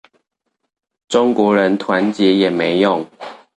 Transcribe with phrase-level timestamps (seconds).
[1.09, 3.07] 中國人團結也沒用